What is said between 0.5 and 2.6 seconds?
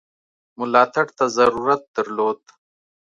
ملاتړ ته ضرورت درلود.